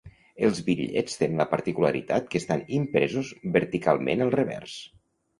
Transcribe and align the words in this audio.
Els 0.45 0.59
bitllets 0.67 1.17
tenen 1.17 1.41
la 1.41 1.45
particularitat 1.51 2.31
que 2.31 2.39
estan 2.43 2.63
impresos 2.77 3.29
verticalment 3.57 4.25
al 4.27 4.33
revers. 4.37 4.79